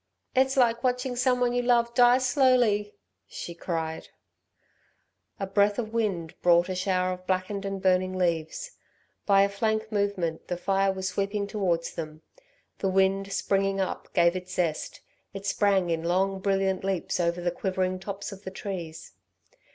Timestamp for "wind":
5.93-6.33, 12.89-13.31